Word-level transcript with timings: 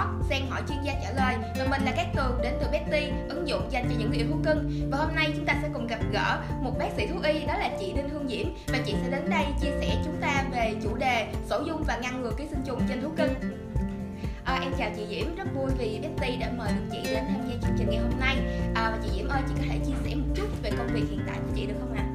Talk, 0.00 0.10
Sen 0.30 0.42
hỏi 0.50 0.62
chuyên 0.68 0.78
gia 0.82 0.92
trả 1.02 1.10
lời 1.10 1.36
Và 1.58 1.66
mình 1.70 1.82
là 1.84 1.92
Cát 1.96 2.06
Tường 2.14 2.38
đến 2.42 2.54
từ 2.60 2.66
Betty, 2.72 3.10
ứng 3.28 3.48
dụng 3.48 3.62
dành 3.70 3.84
cho 3.88 3.94
những 3.98 4.10
người 4.10 4.18
yêu 4.18 4.26
thú 4.30 4.36
cưng. 4.44 4.88
Và 4.90 4.98
hôm 4.98 5.14
nay 5.14 5.32
chúng 5.36 5.46
ta 5.46 5.56
sẽ 5.62 5.68
cùng 5.72 5.86
gặp 5.86 6.00
gỡ 6.12 6.40
một 6.62 6.78
bác 6.78 6.88
sĩ 6.96 7.06
thú 7.06 7.20
y 7.22 7.46
đó 7.46 7.58
là 7.58 7.70
chị 7.80 7.92
Đinh 7.92 8.08
Hương 8.08 8.28
Diễm. 8.28 8.46
Và 8.66 8.78
chị 8.86 8.94
sẽ 9.02 9.10
đến 9.10 9.30
đây 9.30 9.44
chia 9.60 9.70
sẻ 9.80 9.96
chúng 10.04 10.16
ta 10.20 10.44
về 10.52 10.74
chủ 10.82 10.96
đề 10.96 11.28
sổ 11.50 11.62
dung 11.66 11.82
và 11.86 11.98
ngăn 12.02 12.22
ngừa 12.22 12.30
ký 12.38 12.44
sinh 12.50 12.62
trùng 12.66 12.80
trên 12.88 13.02
thú 13.02 13.08
cưng. 13.16 13.34
À, 14.44 14.58
em 14.62 14.72
chào 14.78 14.90
chị 14.96 15.06
Diễm, 15.10 15.36
rất 15.36 15.48
vui 15.54 15.70
vì 15.78 16.00
Betty 16.02 16.36
đã 16.36 16.50
mời 16.58 16.72
được 16.72 16.84
chị 16.92 16.98
đến 17.12 17.24
tham 17.28 17.48
gia 17.48 17.54
chương 17.62 17.76
trình 17.78 17.90
ngày 17.90 18.00
hôm 18.00 18.20
nay. 18.20 18.36
À, 18.74 18.90
Và 18.90 18.98
chị 19.04 19.10
Diễm 19.16 19.28
ơi, 19.28 19.40
chị 19.48 19.54
có 19.58 19.62
thể 19.70 19.78
chia 19.86 19.94
sẻ 20.04 20.14
một 20.14 20.34
chút 20.34 20.62
về 20.62 20.70
công 20.78 20.86
việc 20.86 21.04
hiện 21.10 21.20
tại 21.26 21.36
của 21.46 21.52
chị 21.56 21.66
được 21.66 21.74
không 21.80 21.94
ạ? 21.94 22.04
À, 22.06 22.09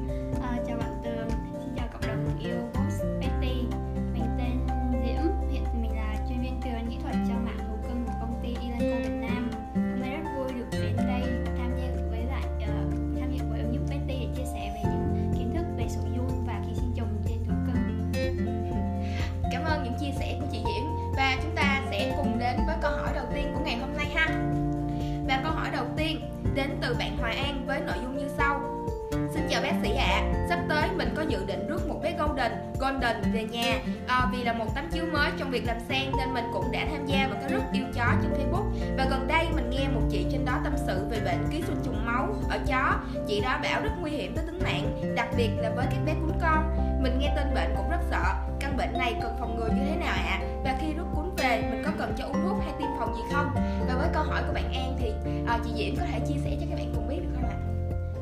Golden, 32.36 32.52
Golden 32.80 33.32
về 33.32 33.44
nhà 33.44 33.78
à, 34.06 34.28
Vì 34.32 34.44
là 34.44 34.52
một 34.52 34.74
tấm 34.74 34.84
chiếu 34.90 35.04
mới 35.12 35.30
trong 35.38 35.50
việc 35.50 35.66
làm 35.66 35.76
sen 35.88 36.12
nên 36.18 36.34
mình 36.34 36.44
cũng 36.52 36.72
đã 36.72 36.86
tham 36.90 37.06
gia 37.06 37.28
vào 37.28 37.38
cái 37.40 37.50
group 37.50 37.72
yêu 37.72 37.84
chó 37.94 38.04
trên 38.22 38.32
Facebook 38.32 38.64
Và 38.96 39.06
gần 39.10 39.26
đây 39.28 39.46
mình 39.54 39.70
nghe 39.70 39.88
một 39.88 40.00
chị 40.10 40.26
trên 40.32 40.44
đó 40.44 40.52
tâm 40.64 40.72
sự 40.86 41.06
về 41.10 41.20
bệnh 41.20 41.50
ký 41.50 41.62
sinh 41.66 41.80
trùng 41.84 42.06
máu 42.06 42.34
ở 42.48 42.58
chó 42.66 43.00
Chị 43.26 43.40
đó 43.40 43.58
bảo 43.62 43.82
rất 43.82 43.90
nguy 44.00 44.10
hiểm 44.10 44.36
tới 44.36 44.44
tính 44.46 44.58
mạng, 44.62 45.14
đặc 45.16 45.28
biệt 45.36 45.50
là 45.58 45.70
với 45.70 45.86
các 45.90 45.98
bé 46.06 46.14
cún 46.14 46.38
con 46.42 46.76
Mình 47.02 47.18
nghe 47.18 47.32
tên 47.36 47.54
bệnh 47.54 47.74
cũng 47.76 47.90
rất 47.90 48.00
sợ, 48.10 48.34
căn 48.60 48.76
bệnh 48.76 48.98
này 48.98 49.14
cần 49.22 49.36
phòng 49.40 49.56
ngừa 49.56 49.68
như 49.68 49.82
thế 49.88 49.96
nào 49.96 50.14
ạ? 50.16 50.40
À? 50.40 50.40
Và 50.64 50.76
khi 50.80 50.92
rút 50.92 51.06
cún 51.14 51.36
về 51.36 51.68
mình 51.70 51.82
có 51.84 51.90
cần 51.98 52.14
cho 52.18 52.24
uống 52.24 52.42
thuốc 52.42 52.58
hay 52.64 52.72
tiêm 52.78 52.88
phòng 52.98 53.14
gì 53.16 53.22
không? 53.32 53.54
Và 53.88 53.94
với 53.94 54.08
câu 54.14 54.22
hỏi 54.22 54.42
của 54.46 54.52
bạn 54.52 54.72
An 54.72 54.96
thì 54.98 55.12
à, 55.46 55.58
chị 55.64 55.70
Diễm 55.76 55.96
có 55.96 56.06
thể 56.12 56.20
chia 56.28 56.40
sẻ 56.44 56.56
cho 56.60 56.66
các 56.70 56.76
bạn 56.76 56.92
cùng 56.94 57.08
biết 57.08 57.18
được 57.22 57.30
không 57.34 57.50
ạ? 57.50 57.56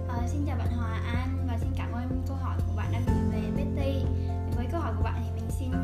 À, 0.08 0.16
xin 0.26 0.46
chào 0.46 0.56
bạn 0.56 0.68
Hòa 0.76 1.00
An 1.14 1.43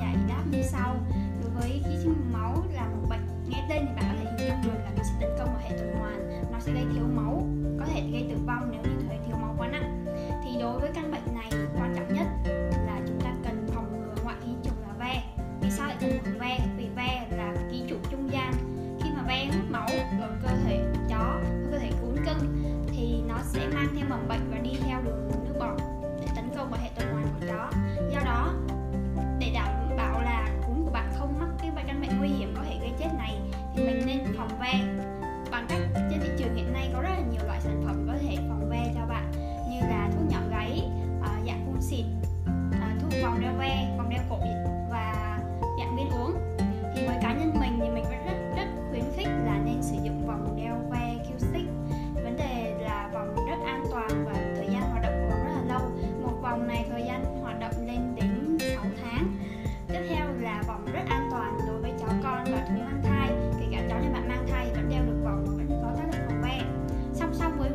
giải 0.01 0.17
đáp 0.29 0.43
như 0.51 0.63
sau. 0.63 0.97
Đối 1.41 1.51
với 1.51 1.83
khí 1.85 1.97
sinh 2.03 2.33
máu 2.33 2.65
là 2.75 2.87
một 2.87 3.07
bệnh 3.09 3.21
nghe 3.49 3.67
tên 3.71 3.87
thì 3.87 3.95
bạn 3.97 4.05
có 4.09 4.15
thể 4.19 4.25
hình 4.25 4.49
dung 4.49 4.63
được 4.65 4.79
là 4.85 4.91
nó 4.97 5.03
sẽ 5.03 5.13
tấn 5.21 5.31
công 5.39 5.49
vào 5.49 5.63
hệ 5.63 5.77
tuần 5.79 5.95
hoàn, 5.99 6.43
nó 6.53 6.59
sẽ 6.61 6.73
gây 6.73 6.85
thiếu 6.95 7.05
máu, 7.15 7.49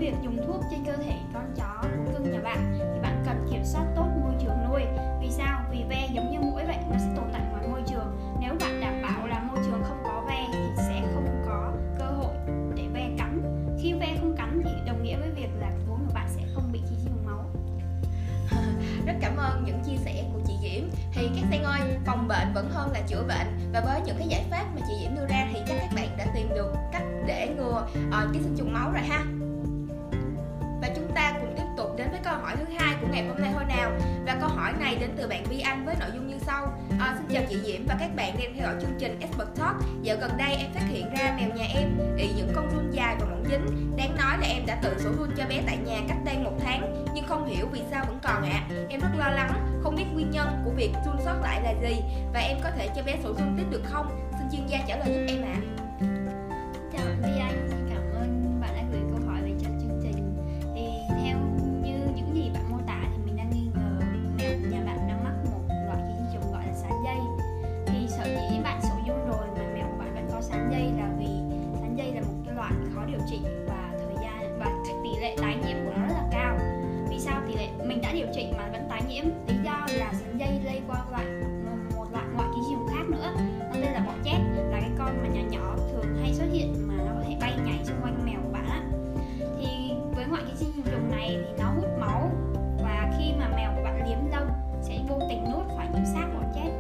việc 0.06 0.16
dùng 0.24 0.38
thuốc 0.48 0.62
trên 0.72 0.86
cơ 0.86 0.96
thể 0.96 1.18
con 1.34 1.54
chó 1.56 1.84
cưng 2.14 2.32
nhà 2.32 2.40
bạn 2.44 2.74
thì 2.80 3.00
bạn 3.02 3.24
cần 3.26 3.48
kiểm 3.52 3.62
soát 3.64 3.86
tốt 3.96 4.08
môi 4.22 4.34
trường 4.42 4.58
nuôi. 4.70 4.82
Vì 5.22 5.32
sao? 5.32 5.66
Vì 5.72 5.84
ve 5.90 6.08
giống 6.14 6.32
như 6.32 6.40
mũi 6.40 6.64
vậy 6.68 6.78
nó 6.92 6.98
sẽ 6.98 7.08
tồn 7.16 7.26
tại 7.34 7.42
ngoài 7.52 7.68
môi 7.68 7.82
trường. 7.88 8.38
Nếu 8.42 8.54
bạn 8.60 8.82
đảm 8.82 9.02
bảo 9.02 9.28
là 9.28 9.40
môi 9.40 9.58
trường 9.66 9.84
không 9.84 10.04
có 10.04 10.24
ve 10.28 10.48
thì 10.54 10.60
sẽ 10.78 11.02
không 11.14 11.44
có 11.46 11.72
cơ 12.00 12.06
hội 12.06 12.34
để 12.76 12.84
ve 12.94 13.10
cắn. 13.18 13.42
Khi 13.82 13.94
ve 13.94 14.18
không 14.20 14.36
cắn 14.38 14.62
thì 14.66 14.72
đồng 14.88 15.04
nghĩa 15.04 15.18
với 15.18 15.30
việc 15.32 15.50
là 15.60 15.72
vốn 15.88 16.00
của 16.08 16.14
bạn 16.14 16.28
sẽ 16.30 16.42
không 16.54 16.72
bị 16.72 16.80
chi 16.90 16.96
sinh 17.04 17.26
máu. 17.26 17.46
Rất 19.06 19.14
cảm 19.22 19.38
ơn 19.38 19.64
những 19.66 19.80
chia 19.86 19.98
sẻ 19.98 20.24
của 20.34 20.40
chị 20.48 20.54
Diễm. 20.62 20.84
Thì 21.14 21.30
các 21.36 21.46
sen 21.52 21.64
ơi 21.64 21.82
phòng 22.06 22.28
bệnh 22.28 22.54
vẫn 22.54 22.70
hơn 22.70 22.92
là 22.92 23.02
chữa 23.08 23.24
bệnh. 23.28 23.72
Và 23.74 23.82
với 23.82 24.02
những 24.06 24.16
cái 24.18 24.28
giải 24.28 24.44
pháp 24.52 24.66
mà 24.76 24.82
chị 24.88 24.94
Diễm 25.02 25.16
đưa 25.16 25.28
ra 25.28 25.48
thì 25.54 25.60
chắc 25.68 25.76
các 25.80 25.90
bạn 25.96 26.10
đã 26.18 26.26
tìm 26.36 26.50
được 26.56 26.74
cách 26.92 27.04
để 27.28 27.56
ngừa 27.58 27.88
uh, 28.08 28.34
ký 28.34 28.40
sinh 28.44 28.56
trùng 28.58 28.74
máu 28.74 28.92
rồi 28.92 29.02
ha 29.02 29.26
đến 31.98 32.08
với 32.12 32.20
câu 32.24 32.34
hỏi 32.38 32.56
thứ 32.58 32.66
hai 32.80 32.96
của 33.02 33.08
ngày 33.12 33.28
hôm 33.28 33.42
nay 33.42 33.52
thôi 33.54 33.64
nào. 33.68 33.92
Và 34.26 34.38
câu 34.40 34.50
hỏi 34.50 34.74
này 34.80 34.96
đến 34.96 35.10
từ 35.18 35.28
bạn 35.28 35.44
Vi 35.50 35.60
Anh 35.60 35.86
với 35.86 35.96
nội 36.00 36.10
dung 36.14 36.28
như 36.28 36.36
sau. 36.46 36.68
À, 37.00 37.16
xin 37.18 37.28
chào 37.30 37.44
chị 37.50 37.58
Diễm 37.66 37.86
và 37.88 37.96
các 38.00 38.16
bạn 38.16 38.36
đang 38.40 38.54
theo 38.56 38.66
dõi 38.66 38.76
chương 38.82 39.00
trình 39.00 39.20
Expert 39.20 39.50
Talk. 39.56 39.76
Dạo 40.02 40.18
gần 40.22 40.32
đây 40.38 40.56
em 40.56 40.72
phát 40.74 40.86
hiện 40.88 41.10
ra 41.18 41.38
mèo 41.38 41.50
nhà 41.56 41.66
em 41.76 41.98
bị 42.18 42.30
những 42.38 42.52
con 42.56 42.70
run 42.70 42.92
dài 42.92 43.16
và 43.20 43.26
mỏng 43.26 43.44
dính. 43.50 43.96
Đáng 43.98 44.16
nói 44.18 44.38
là 44.42 44.48
em 44.48 44.66
đã 44.66 44.76
tự 44.84 44.98
sổ 45.00 45.10
run 45.18 45.30
cho 45.38 45.44
bé 45.50 45.62
tại 45.66 45.78
nhà 45.86 46.00
cách 46.08 46.18
đây 46.26 46.38
một 46.38 46.54
tháng 46.64 47.06
nhưng 47.16 47.28
không 47.28 47.48
hiểu 47.48 47.68
vì 47.72 47.82
sao 47.92 48.06
vẫn 48.08 48.20
còn 48.24 48.44
ạ. 48.44 48.64
À. 48.70 48.76
em 48.90 49.00
rất 49.00 49.10
lo 49.18 49.30
lắng 49.30 49.80
không 49.84 49.96
biết 49.96 50.06
nguyên 50.14 50.32
nhân 50.32 50.48
của 50.66 50.72
việc 50.72 50.92
run 51.06 51.16
sót 51.26 51.36
lại 51.42 51.62
là 51.64 51.74
gì 51.90 52.02
và 52.34 52.40
em 52.40 52.58
có 52.64 52.70
thể 52.78 52.90
cho 52.96 53.04
bé 53.04 53.18
sổ 53.24 53.34
run 53.34 53.58
tiếp 53.58 53.66
được 53.70 53.82
không? 53.84 54.32
Xin 54.32 54.48
chuyên 54.52 54.68
gia 54.68 54.80
trả 54.88 54.98
lời 54.98 55.08
giúp 55.08 55.26
em 55.28 55.44
ạ. 55.44 55.56
à. 55.56 55.75
Nhiễm 79.08 79.26
lý 79.48 79.56
do 79.64 79.88
là 79.98 80.14
sán 80.14 80.38
dây 80.38 80.60
lây 80.64 80.82
qua 80.88 80.98
loại 81.12 81.26
một 81.96 82.12
loại 82.12 82.26
ngoại 82.36 82.48
ký 82.56 82.62
sinh 82.70 82.78
trùng 82.78 82.88
khác 82.88 83.04
nữa. 83.10 83.34
Nó 83.60 83.74
tên 83.74 83.94
là 83.94 84.04
bọ 84.06 84.14
chét 84.24 84.40
là 84.56 84.80
cái 84.82 84.92
con 84.98 85.18
mà 85.22 85.28
nhỏ 85.28 85.42
nhỏ 85.50 85.76
thường 85.92 86.18
hay 86.22 86.34
xuất 86.34 86.46
hiện 86.52 86.88
mà 86.88 86.94
nó 86.98 87.12
có 87.16 87.24
thể 87.28 87.38
bay 87.42 87.54
nhảy 87.66 87.86
xung 87.86 88.02
quanh 88.02 88.26
mèo 88.26 88.40
của 88.44 88.52
bạn 88.52 88.66
á. 88.70 88.82
Thì 89.60 89.94
với 90.16 90.26
ngoại 90.26 90.44
ký 90.48 90.56
sinh 90.56 90.84
trùng 90.86 91.12
này 91.12 91.30
thì 91.30 91.64
nó 91.64 91.70
hút 91.70 91.90
máu 92.00 92.32
và 92.84 93.12
khi 93.18 93.34
mà 93.40 93.50
mèo 93.56 93.72
của 93.76 93.84
bạn 93.84 94.10
liếm 94.10 94.32
lông 94.32 94.50
sẽ 94.82 95.00
vô 95.10 95.20
tình 95.30 95.44
nuốt 95.52 95.66
phải 95.78 95.88
những 95.94 96.06
xác 96.06 96.28
bọ 96.34 96.42
chét, 96.56 96.72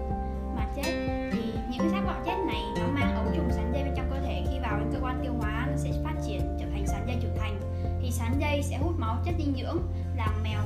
mà 0.55 0.67
chết. 0.75 0.91
Thì 1.31 1.41
những 1.69 1.79
cái 1.79 1.89
xác 1.89 2.01
bọ 2.05 2.13
chét 2.25 2.37
này 2.47 2.61
nó 2.79 2.87
mang 2.87 3.15
ấu 3.15 3.25
trùng 3.35 3.51
sán 3.51 3.71
dây 3.73 3.83
bên 3.83 3.93
trong 3.95 4.09
cơ 4.09 4.19
thể 4.19 4.43
khi 4.51 4.59
vào 4.59 4.79
đến 4.79 4.89
cơ 4.93 4.99
quan 5.01 5.19
tiêu 5.23 5.33
hóa 5.39 5.67
nó 5.71 5.77
sẽ 5.77 5.89
phát 6.03 6.13
triển 6.27 6.57
trở 6.59 6.65
thành 6.73 6.87
sán 6.87 7.07
dây 7.07 7.17
trưởng 7.21 7.37
thành. 7.37 7.59
Thì 8.01 8.11
sán 8.11 8.39
dây 8.39 8.63
sẽ 8.63 8.77
hút 8.77 8.93
máu 8.97 9.17
chất 9.25 9.35
dinh 9.37 9.53
dưỡng 9.57 9.77
làm 10.17 10.43
mèo 10.43 10.59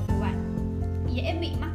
dễ 1.23 1.33
bị 1.33 1.51
mắc 1.59 1.69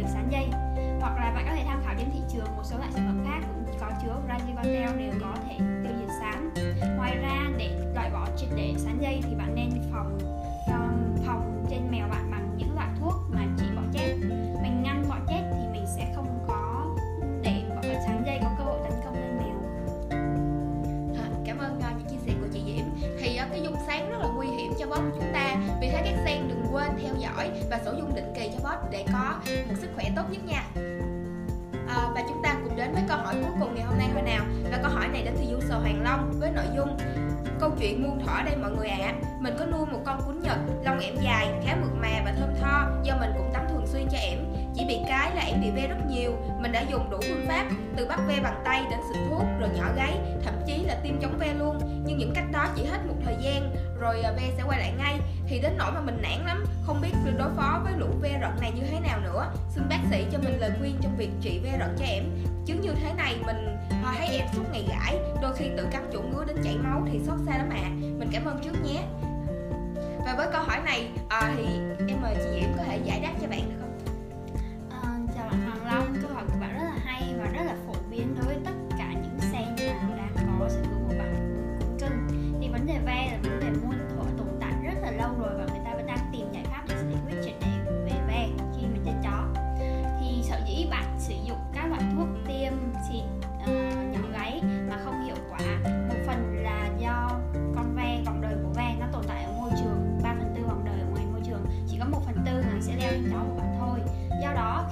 được 0.00 0.08
sán 0.12 0.28
dây. 0.30 0.46
Hoặc 1.00 1.16
là 1.16 1.32
bạn 1.34 1.44
có 1.48 1.54
thể 1.54 1.64
tham 1.66 1.82
khảo 1.84 1.94
trên 1.98 2.10
thị 2.12 2.20
trường 2.32 2.56
một 2.56 2.62
số 2.64 2.78
loại 2.78 2.90
sản 2.92 3.04
phẩm 3.06 3.24
khác 3.26 3.46
cũng 3.48 3.78
có 3.80 3.90
chứa 4.02 4.20
brachicontel 4.26 4.98
đều 4.98 5.12
có 5.20 5.34
thể 5.48 5.56
tiêu 5.58 5.92
diệt 6.00 6.08
sán 6.20 6.50
ngoài 6.96 7.16
ra 7.16 7.50
để 7.58 7.70
loại 7.94 8.10
bỏ 8.10 8.26
triệt 8.36 8.48
để 8.56 8.74
sán 8.78 8.98
dây 9.00 9.20
thì 9.22 9.34
bạn 9.34 9.54
nên 9.54 9.70
phòng 9.92 10.18
um, 10.66 11.24
phòng 11.26 11.66
trên 11.70 11.90
mèo 11.90 12.08
bạn 12.08 12.30
bằng 12.30 12.54
những 12.56 12.74
loại 12.74 12.88
thuốc 13.00 13.14
mà 13.30 13.40
chỉ 13.58 13.64
bỏ 13.76 13.82
chết. 13.92 14.16
Mình 14.62 14.82
ngăn 14.82 15.04
bỏ 15.08 15.16
chết 15.28 15.42
thì 15.52 15.68
mình 15.72 15.84
sẽ 15.96 16.12
không 16.14 16.44
có 16.48 16.86
để 17.42 17.62
bỏ 17.68 17.82
sán 18.06 18.22
dây 18.26 18.38
có 18.42 18.50
cơ 18.58 18.64
hội 18.64 18.78
tấn 18.82 18.92
công 19.04 19.14
lên 19.14 19.36
mèo. 19.36 19.56
À, 21.22 21.26
cảm 21.46 21.58
ơn 21.58 21.78
uh, 21.78 21.98
những 21.98 22.08
chia 22.10 22.26
sẻ 22.26 22.32
của 22.40 22.48
chị 22.52 22.62
Diễm. 22.66 22.86
Thì 23.20 23.38
uh, 23.44 23.50
cái 23.50 23.62
dung 23.62 23.76
sáng 23.86 24.10
rất 24.10 24.18
là 24.18 24.28
nguy 24.36 24.46
hiểm 24.46 24.72
cho 24.78 24.86
bó 24.86 24.96
của 24.96 25.10
chúng 25.14 25.32
ta. 25.32 25.56
Vì 25.80 25.88
thế 25.88 26.02
các 26.04 26.14
sen 26.24 26.48
được 26.48 26.59
quên 26.72 26.90
theo 27.02 27.14
dõi 27.18 27.50
và 27.70 27.80
sử 27.84 27.96
dụng 27.98 28.14
định 28.14 28.32
kỳ 28.34 28.50
cho 28.54 28.68
bot 28.68 28.90
để 28.90 29.04
có 29.12 29.34
một 29.68 29.74
sức 29.80 29.88
khỏe 29.94 30.04
tốt 30.16 30.22
nhất 30.30 30.40
nha 30.46 30.62
à, 31.88 32.10
và 32.14 32.22
chúng 32.28 32.42
ta 32.42 32.56
cùng 32.64 32.76
đến 32.76 32.92
với 32.92 33.02
câu 33.08 33.18
hỏi 33.18 33.34
cuối 33.40 33.52
cùng 33.60 33.74
ngày 33.74 33.84
hôm 33.84 33.98
nay 33.98 34.08
thôi 34.12 34.22
nào 34.22 34.44
và 34.70 34.78
câu 34.82 34.90
hỏi 34.90 35.08
này 35.08 35.22
đến 35.24 35.34
từ 35.38 35.56
user 35.56 35.72
Hoàng 35.72 36.02
Long 36.02 36.32
với 36.40 36.50
nội 36.50 36.66
dung 36.76 36.96
câu 37.60 37.70
chuyện 37.80 38.02
muôn 38.02 38.26
thỏ 38.26 38.42
đây 38.44 38.56
mọi 38.56 38.70
người 38.70 38.88
ạ 38.88 38.98
à. 39.02 39.14
mình 39.40 39.54
có 39.58 39.66
nuôi 39.66 39.86
một 39.86 39.99
gãy 45.50 45.60
bị 45.60 45.70
ve 45.70 45.88
rất 45.88 46.06
nhiều. 46.08 46.32
Mình 46.60 46.72
đã 46.72 46.80
dùng 46.90 47.10
đủ 47.10 47.18
phương 47.28 47.46
pháp 47.48 47.66
từ 47.96 48.06
bắt 48.06 48.20
ve 48.28 48.40
bằng 48.42 48.62
tay 48.64 48.82
đến 48.90 48.98
xịt 49.08 49.22
thuốc 49.28 49.42
rồi 49.60 49.68
nhỏ 49.76 49.84
gáy 49.96 50.18
thậm 50.44 50.54
chí 50.66 50.84
là 50.84 50.94
tiêm 51.02 51.20
chống 51.20 51.38
ve 51.38 51.54
luôn. 51.54 51.78
Nhưng 52.06 52.18
những 52.18 52.32
cách 52.34 52.44
đó 52.52 52.66
chỉ 52.76 52.84
hết 52.84 52.98
một 53.06 53.14
thời 53.24 53.36
gian 53.40 53.74
rồi 54.00 54.22
à, 54.22 54.32
ve 54.32 54.50
sẽ 54.56 54.62
quay 54.66 54.78
lại 54.78 54.92
ngay. 54.98 55.20
Thì 55.48 55.60
đến 55.60 55.72
nỗi 55.78 55.92
mà 55.92 56.00
mình 56.00 56.18
nản 56.22 56.46
lắm 56.46 56.64
không 56.86 57.00
biết 57.00 57.12
đối 57.38 57.48
phó 57.56 57.80
với 57.84 57.92
lũ 57.98 58.06
ve 58.20 58.38
rận 58.40 58.60
này 58.60 58.72
như 58.72 58.82
thế 58.90 59.00
nào 59.00 59.20
nữa. 59.20 59.52
Xin 59.70 59.88
bác 59.88 59.98
sĩ 60.10 60.24
cho 60.32 60.38
mình 60.38 60.58
lời 60.60 60.70
khuyên 60.78 60.96
trong 61.02 61.16
việc 61.16 61.30
trị 61.40 61.60
ve 61.64 61.70
rận 61.78 61.96
cho 61.98 62.04
em. 62.04 62.24
Chứ 62.66 62.74
như 62.74 62.94
thế 63.02 63.12
này 63.16 63.36
mình 63.46 63.76
à, 64.04 64.14
thấy 64.18 64.28
em 64.28 64.46
suốt 64.54 64.62
ngày 64.72 64.84
gãi 64.88 65.18
đôi 65.42 65.52
khi 65.56 65.64
tự 65.76 65.86
cắm 65.92 66.02
chỗ 66.12 66.20
ngứa 66.20 66.44
đến 66.44 66.56
chảy 66.64 66.76
máu 66.76 67.02
thì 67.12 67.20
xót 67.26 67.38
xa 67.46 67.58
lắm 67.58 67.70
ạ. 67.70 67.82
À. 67.82 67.90
mình 68.18 68.28
cảm 68.32 68.44
ơn 68.44 68.60
trước 68.64 68.84
nhé. 68.84 69.02
Và 70.24 70.34
với 70.36 70.46
câu 70.52 70.62
hỏi 70.62 70.80
này 70.84 71.10
à, 71.28 71.54
thì 71.56 71.64
em 72.08 72.22
mời 72.22 72.34
chị 72.34 72.60
Diễm 72.60 72.70
có 72.76 72.82
thể 72.84 72.98
giải 73.04 73.20
đáp 73.20 73.32
cho 73.40 73.48
bạn 73.48 73.60
được 73.68 73.76
không? 73.80 73.89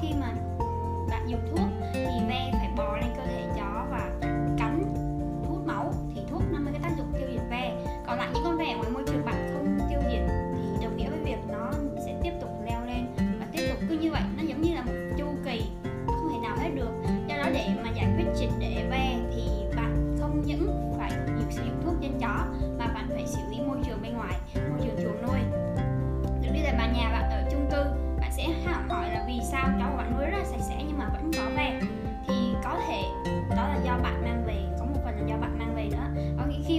khi 0.01 0.09
mà 0.21 0.35
bạn 1.11 1.23
dùng 1.29 1.41
thuốc 1.51 1.68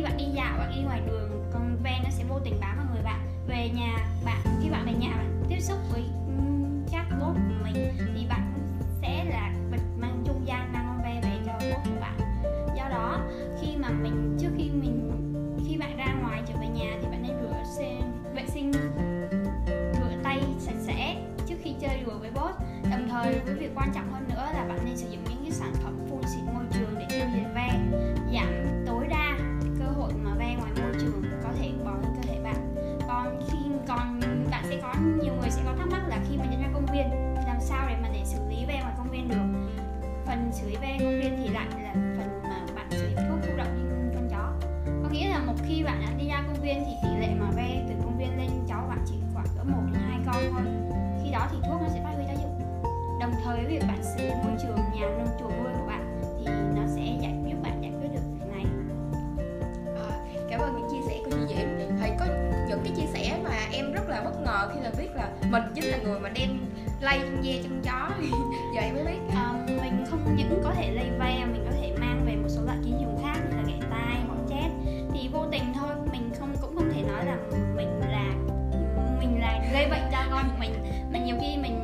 bạn 0.01 0.17
đi 0.17 0.25
dạo 0.25 0.57
bạn 0.57 0.71
đi 0.75 0.81
ngoài 0.81 1.01
đường 1.05 1.38
là 64.19 64.25
bất 64.25 64.41
ngờ 64.41 64.71
khi 64.73 64.81
là 64.81 64.91
biết 64.97 65.09
là 65.15 65.29
mình 65.49 65.63
chính 65.75 65.83
là 65.83 65.97
người 65.97 66.19
mà 66.19 66.29
đem 66.29 66.49
lây 67.01 67.19
chân 67.19 67.41
ve 67.43 67.59
chân 67.63 67.81
chó 67.83 68.09
vậy 68.75 68.91
mới 68.91 69.03
biết. 69.03 69.19
À, 69.35 69.53
mình 69.67 70.05
không 70.09 70.35
những 70.35 70.61
có 70.63 70.73
thể 70.73 70.91
lây 70.91 71.09
ve 71.19 71.45
mình 71.45 71.65
có 71.65 71.71
thể 71.81 71.93
mang 71.99 72.21
về 72.25 72.35
một 72.35 72.47
số 72.49 72.61
loại 72.65 72.77
ký 72.85 72.91
trùng 72.91 73.19
khác 73.23 73.39
như 73.49 73.57
là 73.57 73.63
gãy 73.67 73.79
tai 73.89 74.21
hoặc 74.27 74.39
chết 74.49 74.69
thì 75.13 75.29
vô 75.33 75.45
tình 75.51 75.73
thôi 75.79 75.95
mình 76.11 76.31
không 76.39 76.55
cũng 76.61 76.75
không 76.75 76.91
thể 76.93 77.01
nói 77.01 77.25
là 77.25 77.37
mình 77.75 77.99
là 77.99 78.25
mình 79.19 79.39
là 79.39 79.59
gây 79.73 79.89
bệnh 79.89 80.03
cho 80.11 80.17
con 80.31 80.59
mình. 80.59 80.73
Mà 81.13 81.19
nhiều 81.19 81.35
khi 81.41 81.57
mình 81.57 81.78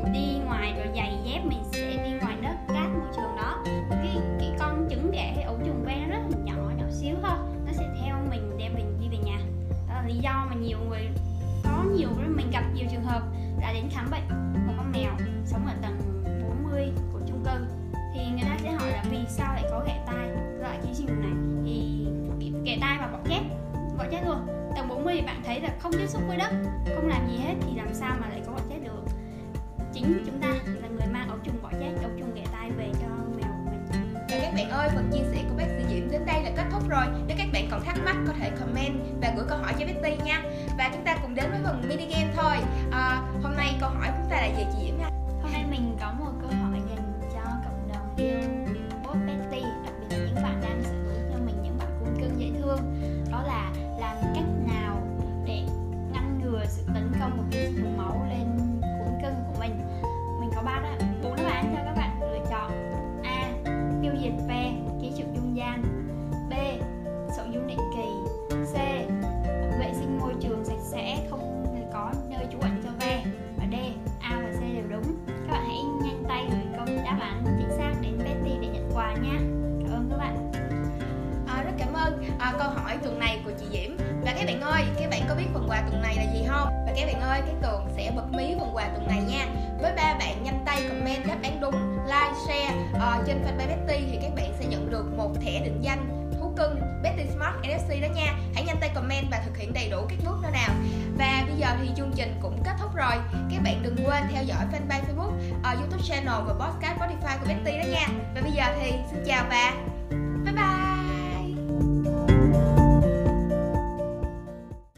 không 25.79 25.91
tiếp 25.94 26.08
xúc 26.08 26.22
với 26.27 26.38
đất 26.38 26.51
không 26.96 27.08
làm 27.08 27.27
gì 27.29 27.38
hết 27.38 27.53
thì 27.62 27.75
làm 27.77 27.94
sao 27.94 28.15
mà 28.22 28.27
lại 28.29 28.41
có 28.46 28.51
quả 28.51 28.62
chết 28.70 28.79
được? 28.84 29.03
Chính 29.94 30.24
chúng 30.25 30.41
ta 30.41 30.48
là 30.82 30.88
người 30.88 31.08
mang 31.13 31.29
ấu 31.29 31.38
trùng 31.44 31.62
vỏ 31.62 31.70
chết 31.72 31.91
ấu 32.01 32.12
trùng 32.20 32.36
ghẻ 32.36 32.44
tay 32.51 32.72
về 32.72 32.89
cho 33.01 33.08
mèo 33.36 33.51
mình. 33.65 33.86
Và 34.13 34.39
các 34.41 34.53
bạn 34.55 34.70
ơi 34.70 34.89
phần 34.96 35.10
chia 35.13 35.24
sẻ 35.32 35.44
của 35.50 35.55
bác 35.58 35.65
sĩ 35.67 35.84
diễm 35.89 36.12
đến 36.12 36.22
đây 36.25 36.44
là 36.44 36.51
kết 36.55 36.65
thúc 36.72 36.89
rồi. 36.89 37.05
Nếu 37.27 37.38
các 37.38 37.48
bạn 37.53 37.67
còn 37.72 37.86
thắc 37.86 37.98
mắc 38.05 38.15
có 38.27 38.34
thể 38.39 38.51
comment 38.60 38.96
và 39.22 39.34
gửi 39.38 39.46
câu 39.50 39.58
hỏi 39.58 39.74
cho 39.79 39.86
betty 39.86 40.24
nha. 40.25 40.44
Và 40.77 40.89
chúng 40.94 41.05
ta 41.05 41.17
cùng 41.22 41.36
đến 41.36 41.46
với 41.51 41.60
phần 41.63 41.89
mini 41.89 42.05
game 42.05 42.34
thôi. 42.36 42.55
À, 42.91 43.22
hôm 43.44 43.55
nay 43.58 43.75
câu 43.82 43.89
hỏi 43.89 44.08
của 44.08 44.17
chúng 44.22 44.29
ta 44.29 44.36
là 44.36 44.48
về 44.58 44.65
chị 44.74 44.86
diễm 44.86 44.98
nha. 44.98 45.15
à, 82.39 82.54
câu 82.58 82.70
hỏi 82.70 82.98
tuần 83.04 83.20
này 83.20 83.39
của 83.46 83.51
chị 83.60 83.65
Diễm. 83.72 83.98
Và 84.25 84.34
các 84.38 84.46
bạn 84.46 84.62
ơi, 84.62 84.84
các 85.00 85.10
bạn 85.10 85.22
có 85.30 85.36
biết 85.36 85.46
phần 85.54 85.65
quà 85.70 85.82
tuần 85.82 86.01
này 86.01 86.15
là 86.15 86.34
gì 86.34 86.46
không? 86.48 86.70
Và 86.86 86.94
các 86.96 87.06
bạn 87.06 87.22
ơi, 87.22 87.42
cái 87.46 87.56
Tường 87.62 87.88
sẽ 87.98 88.12
bật 88.15 88.25
mí 88.32 88.56
phần 88.60 88.75
quà 88.75 88.88
tuần 88.88 89.08
này 89.08 89.22
nha. 89.27 89.46
Với 89.82 89.94
ba 89.96 90.15
bạn 90.20 90.44
nhanh 90.44 90.63
tay 90.65 90.82
comment 90.89 91.27
đáp 91.27 91.38
án 91.44 91.62
đúng, 91.62 92.06
like, 92.06 92.34
share 92.48 92.75
à, 93.00 93.22
Trên 93.27 93.44
fanpage 93.44 93.68
Betty 93.88 94.06
thì 94.12 94.20
các 94.22 94.32
bạn 94.36 94.54
sẽ 94.60 94.65
nhận 94.65 94.89
được 94.92 95.06
một 95.18 95.32
thẻ 95.42 95.60
định 95.60 95.82
danh 95.82 96.32
thú 96.39 96.54
cưng 96.58 97.01
Betty 97.04 97.24
Smart 97.34 97.56
NFC 97.62 98.01
đó 98.01 98.08
nha. 98.15 98.34
Hãy 98.56 98.63
nhanh 98.63 98.77
tay 98.80 98.92
comment 98.96 99.25
và 99.32 99.42
thực 99.46 99.58
hiện 99.58 99.74
đầy 99.74 99.89
đủ 99.89 99.98
các 100.10 100.20
bước 100.25 100.38
đó 100.44 100.50
nào. 100.50 100.70
Và 101.18 101.44
bây 101.48 101.58
giờ 101.58 101.68
thì 101.82 101.89
chương 101.98 102.12
trình 102.15 102.36
cũng 102.42 102.63
kết 102.63 102.72
thúc 102.80 102.96
rồi. 102.96 103.13
Các 103.51 103.62
bạn 103.63 103.84
đừng 103.84 103.96
quên 104.06 104.24
theo 104.32 104.44
dõi 104.44 104.65
fanpage 104.72 105.01
Facebook, 105.01 105.34
uh, 105.60 105.80
youtube 105.80 106.04
channel 106.04 106.42
và 106.48 106.54
podcast 106.54 107.00
Spotify 107.00 107.38
của 107.39 107.46
Betty 107.48 107.77
đó 107.77 107.86
nha. 107.92 108.08
Và 108.36 108.42
bây 108.42 108.51
giờ 108.51 108.63
thì 108.82 108.92
xin 109.12 109.24
chào 109.27 109.46
và 109.50 109.74
bye 110.46 110.54
bye! 110.54 110.95